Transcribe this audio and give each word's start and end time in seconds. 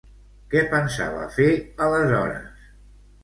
Què 0.53 0.61
pensava 0.71 1.27
fer, 1.35 1.49
aleshores? 1.89 2.65